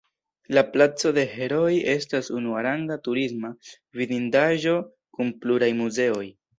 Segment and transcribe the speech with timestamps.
[0.57, 3.55] La Placo de Herooj estas unuaranga turisma
[4.03, 6.31] vidindaĵo kun pluraj muzeoj.